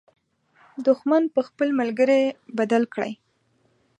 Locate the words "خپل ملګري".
1.47-2.21